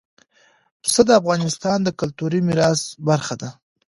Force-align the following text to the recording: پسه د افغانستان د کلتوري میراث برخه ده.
پسه 0.81 1.01
د 1.05 1.09
افغانستان 1.21 1.77
د 1.83 1.89
کلتوري 1.99 2.39
میراث 2.47 2.81
برخه 3.07 3.35
ده. 3.41 3.49